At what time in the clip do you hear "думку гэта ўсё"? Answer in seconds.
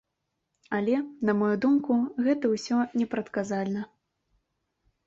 1.67-2.77